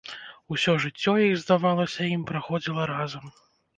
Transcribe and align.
Усё 0.55 0.73
жыццё 0.85 1.13
іх, 1.25 1.37
здавалася 1.43 2.01
ім, 2.15 2.27
праходзіла 2.33 2.89
разам. 2.97 3.33